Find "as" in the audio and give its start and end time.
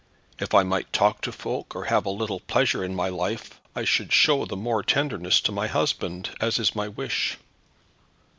6.41-6.57